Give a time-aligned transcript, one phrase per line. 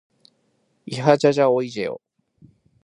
[0.87, 2.01] いはじゃじゃおいじぇお。